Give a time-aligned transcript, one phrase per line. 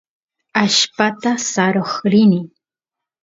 [0.61, 2.41] allpata saroq rini